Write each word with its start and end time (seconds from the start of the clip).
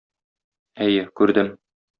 Әйе, 0.87 1.05
күрдем. 1.21 1.57